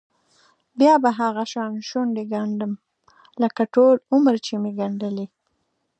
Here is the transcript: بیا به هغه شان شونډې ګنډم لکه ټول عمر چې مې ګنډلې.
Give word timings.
بیا 0.79 0.93
به 1.03 1.09
هغه 1.19 1.43
شان 1.51 1.71
شونډې 1.89 2.23
ګنډم 2.33 2.73
لکه 3.41 3.61
ټول 3.73 3.95
عمر 4.13 4.35
چې 4.45 4.53
مې 4.61 4.71
ګنډلې. 4.79 5.27